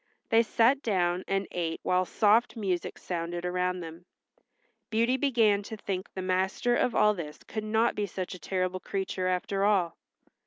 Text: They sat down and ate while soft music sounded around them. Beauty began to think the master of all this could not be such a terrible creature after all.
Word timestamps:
They 0.29 0.41
sat 0.41 0.81
down 0.81 1.23
and 1.27 1.47
ate 1.51 1.79
while 1.83 2.05
soft 2.05 2.55
music 2.55 2.97
sounded 2.97 3.45
around 3.45 3.81
them. 3.81 4.05
Beauty 4.89 5.15
began 5.15 5.61
to 5.61 5.77
think 5.77 6.11
the 6.15 6.23
master 6.23 6.75
of 6.75 6.95
all 6.95 7.13
this 7.13 7.37
could 7.47 7.63
not 7.63 7.93
be 7.93 8.07
such 8.07 8.33
a 8.33 8.39
terrible 8.39 8.79
creature 8.79 9.27
after 9.27 9.63
all. 9.63 9.95